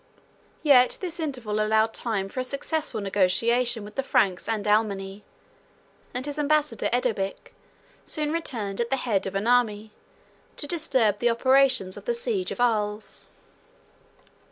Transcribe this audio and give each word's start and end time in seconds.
Yet 0.63 0.97
this 0.99 1.19
interval 1.19 1.61
allowed 1.61 1.93
time 1.93 2.27
for 2.27 2.39
a 2.39 2.43
successful 2.43 3.01
negotiation 3.01 3.83
with 3.83 3.93
the 3.93 4.01
Franks 4.01 4.49
and 4.49 4.65
Alemanni 4.67 5.21
and 6.11 6.25
his 6.25 6.39
ambassador, 6.39 6.89
Edobic, 6.91 7.53
soon 8.03 8.31
returned 8.31 8.81
at 8.81 8.89
the 8.89 8.97
head 9.05 9.27
of 9.27 9.35
an 9.35 9.45
army, 9.45 9.91
to 10.57 10.65
disturb 10.65 11.19
the 11.19 11.29
operations 11.29 11.97
of 11.97 12.05
the 12.05 12.15
siege 12.15 12.49
of 12.49 12.59
Arles. 12.59 13.27